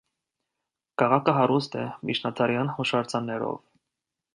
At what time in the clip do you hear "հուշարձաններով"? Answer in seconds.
2.79-3.61